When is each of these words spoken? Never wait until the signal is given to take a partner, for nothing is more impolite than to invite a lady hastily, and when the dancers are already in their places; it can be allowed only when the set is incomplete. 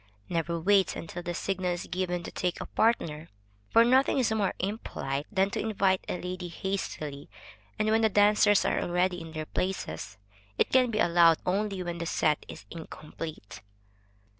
Never 0.29 0.59
wait 0.59 0.95
until 0.95 1.21
the 1.21 1.35
signal 1.35 1.73
is 1.73 1.85
given 1.85 2.23
to 2.23 2.31
take 2.31 2.59
a 2.59 2.65
partner, 2.65 3.29
for 3.69 3.85
nothing 3.85 4.17
is 4.17 4.31
more 4.31 4.55
impolite 4.57 5.27
than 5.31 5.51
to 5.51 5.59
invite 5.59 6.03
a 6.09 6.19
lady 6.19 6.47
hastily, 6.47 7.29
and 7.77 7.87
when 7.91 8.01
the 8.01 8.09
dancers 8.09 8.65
are 8.65 8.81
already 8.81 9.21
in 9.21 9.33
their 9.33 9.45
places; 9.45 10.17
it 10.57 10.71
can 10.71 10.89
be 10.89 10.97
allowed 10.97 11.37
only 11.45 11.83
when 11.83 11.99
the 11.99 12.07
set 12.07 12.43
is 12.47 12.65
incomplete. 12.71 13.61